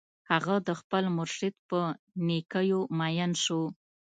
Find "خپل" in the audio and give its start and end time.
0.79-1.03